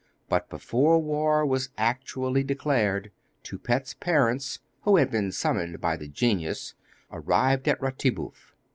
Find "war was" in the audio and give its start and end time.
0.97-1.69